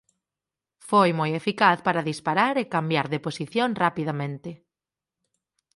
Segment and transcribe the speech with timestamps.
[0.89, 4.51] Foi moi eficaz para disparar e cambiar de posición rapidamente.